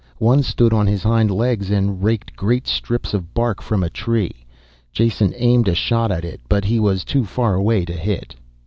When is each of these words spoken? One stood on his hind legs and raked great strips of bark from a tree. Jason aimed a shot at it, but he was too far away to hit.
One 0.17 0.41
stood 0.41 0.73
on 0.73 0.87
his 0.87 1.03
hind 1.03 1.29
legs 1.29 1.69
and 1.69 2.03
raked 2.03 2.35
great 2.35 2.65
strips 2.65 3.13
of 3.13 3.35
bark 3.35 3.61
from 3.61 3.83
a 3.83 3.89
tree. 3.91 4.47
Jason 4.91 5.31
aimed 5.35 5.67
a 5.67 5.75
shot 5.75 6.11
at 6.11 6.25
it, 6.25 6.41
but 6.49 6.65
he 6.65 6.79
was 6.79 7.03
too 7.03 7.23
far 7.23 7.53
away 7.53 7.85
to 7.85 7.93
hit. 7.93 8.33